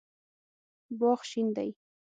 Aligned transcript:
باغ 0.99 1.19
شین 1.29 1.47
دی 1.55 1.69